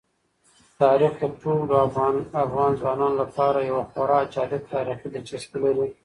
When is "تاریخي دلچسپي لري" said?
4.73-5.89